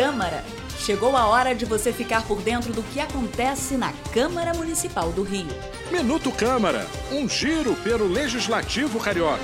[0.00, 0.42] Câmara.
[0.78, 5.22] Chegou a hora de você ficar por dentro do que acontece na Câmara Municipal do
[5.22, 5.46] Rio.
[5.92, 9.42] Minuto Câmara, um giro pelo Legislativo Carioca.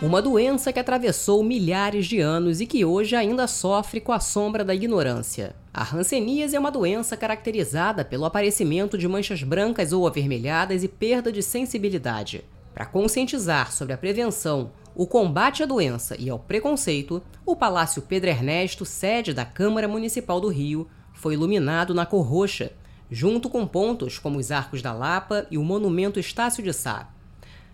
[0.00, 4.64] Uma doença que atravessou milhares de anos e que hoje ainda sofre com a sombra
[4.64, 5.56] da ignorância.
[5.74, 11.32] A hanseníase é uma doença caracterizada pelo aparecimento de manchas brancas ou avermelhadas e perda
[11.32, 12.44] de sensibilidade.
[12.74, 18.30] Para conscientizar sobre a prevenção, o combate à doença e ao preconceito, o Palácio Pedro
[18.30, 22.72] Ernesto, sede da Câmara Municipal do Rio, foi iluminado na cor roxa,
[23.10, 27.12] junto com pontos como os Arcos da Lapa e o Monumento Estácio de Sá.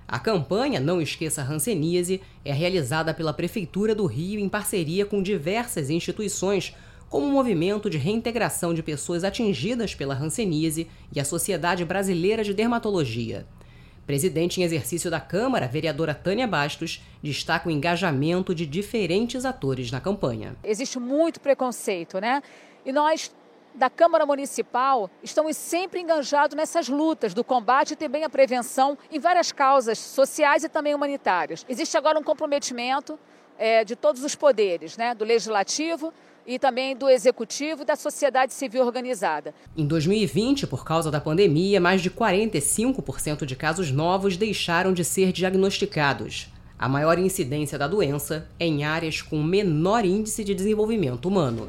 [0.08, 5.22] A campanha Não Esqueça a Hanseníase é realizada pela Prefeitura do Rio em parceria com
[5.22, 6.74] diversas instituições,
[7.08, 12.54] como o Movimento de Reintegração de Pessoas Atingidas pela Hanseníase e a Sociedade Brasileira de
[12.54, 13.46] Dermatologia.
[14.06, 20.00] Presidente em exercício da Câmara, vereadora Tânia Bastos, destaca o engajamento de diferentes atores na
[20.00, 20.54] campanha.
[20.62, 22.40] Existe muito preconceito, né?
[22.84, 23.34] E nós
[23.76, 29.20] da Câmara Municipal estamos sempre engajados nessas lutas do combate e também a prevenção em
[29.20, 31.64] várias causas sociais e também humanitárias.
[31.68, 33.18] Existe agora um comprometimento
[33.58, 36.12] é, de todos os poderes, né, do legislativo
[36.46, 39.54] e também do executivo e da sociedade civil organizada.
[39.76, 45.32] Em 2020, por causa da pandemia, mais de 45% de casos novos deixaram de ser
[45.32, 46.48] diagnosticados.
[46.78, 51.66] A maior incidência da doença é em áreas com menor índice de desenvolvimento humano.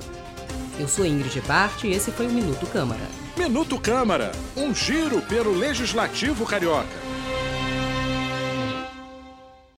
[0.79, 3.01] Eu sou Ingrid Bart e esse foi o Minuto Câmara.
[3.35, 6.87] Minuto Câmara, um giro pelo Legislativo Carioca.